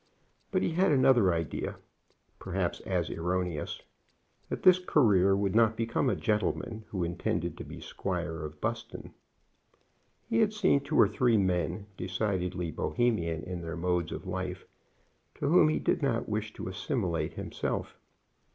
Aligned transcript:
But 0.49 0.63
he 0.63 0.71
had 0.71 0.91
another 0.91 1.31
idea, 1.31 1.75
perhaps 2.39 2.79
as 2.87 3.11
erroneous, 3.11 3.83
that 4.49 4.63
this 4.63 4.79
career 4.79 5.35
would 5.35 5.53
not 5.53 5.77
become 5.77 6.09
a 6.09 6.15
gentleman 6.15 6.85
who 6.89 7.03
intended 7.03 7.55
to 7.59 7.63
be 7.63 7.79
Squire 7.79 8.43
of 8.43 8.59
Buston. 8.59 9.13
He 10.27 10.39
had 10.39 10.53
seen 10.53 10.79
two 10.79 10.99
or 10.99 11.07
three 11.07 11.37
men, 11.37 11.85
decidedly 11.97 12.71
Bohemian 12.71 13.43
in 13.43 13.61
their 13.61 13.77
modes 13.77 14.11
of 14.11 14.25
life, 14.25 14.65
to 15.35 15.47
whom 15.47 15.69
he 15.69 15.77
did 15.77 16.01
not 16.01 16.27
wish 16.27 16.51
to 16.53 16.67
assimilate 16.67 17.33
himself. 17.35 17.95